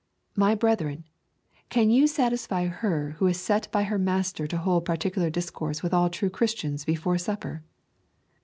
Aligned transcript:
My 0.35 0.55
brethren, 0.55 1.03
can 1.69 1.91
you 1.91 2.07
satisfy 2.07 2.65
her 2.65 3.11
who 3.19 3.27
is 3.27 3.39
set 3.39 3.71
by 3.71 3.83
her 3.83 3.99
Master 3.99 4.47
to 4.47 4.57
hold 4.57 4.83
particular 4.83 5.29
discourse 5.29 5.83
with 5.83 5.93
all 5.93 6.09
true 6.09 6.31
Christians 6.31 6.85
before 6.85 7.19
supper? 7.19 7.61